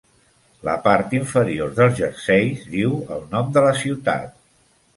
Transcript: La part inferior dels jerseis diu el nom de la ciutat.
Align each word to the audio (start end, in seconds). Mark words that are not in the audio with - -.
La 0.67 0.73
part 0.87 1.13
inferior 1.17 1.75
dels 1.81 1.93
jerseis 2.01 2.65
diu 2.77 2.99
el 3.17 3.23
nom 3.35 3.55
de 3.59 3.67
la 3.69 3.77
ciutat. 3.85 4.37